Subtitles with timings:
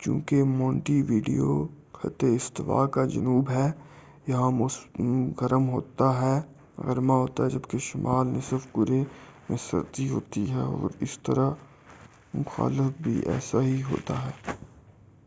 [0.00, 1.52] چونکہ Montevideo
[1.92, 3.68] خطِ استوا کا جنوب ہے
[4.26, 5.08] یہاں موسم
[5.40, 9.02] گرما ہوتا ہے جب شمالی نصف کُرے
[9.48, 11.48] میں سردی ہوتی ہے اور اسی طرح
[12.34, 14.32] مخالف بھی ایسا ہی ہوتا ہے